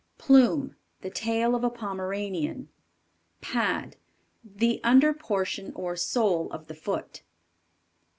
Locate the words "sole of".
5.95-6.65